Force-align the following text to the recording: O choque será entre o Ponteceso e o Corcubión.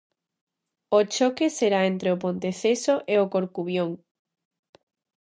O 0.97 0.99
choque 1.15 1.45
será 1.57 1.79
entre 1.91 2.09
o 2.15 2.19
Ponteceso 2.23 2.95
e 3.13 3.15
o 3.23 3.29
Corcubión. 3.33 3.91